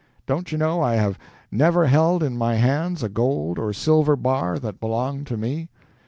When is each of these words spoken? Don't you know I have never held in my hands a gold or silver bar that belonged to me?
Don't 0.25 0.51
you 0.51 0.57
know 0.57 0.81
I 0.81 0.95
have 0.95 1.19
never 1.51 1.85
held 1.85 2.23
in 2.23 2.35
my 2.35 2.55
hands 2.55 3.03
a 3.03 3.07
gold 3.07 3.59
or 3.59 3.71
silver 3.71 4.15
bar 4.15 4.57
that 4.57 4.79
belonged 4.79 5.27
to 5.27 5.37
me? 5.37 5.69